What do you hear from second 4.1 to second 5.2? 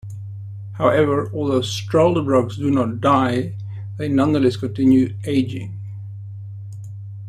nonetheless continue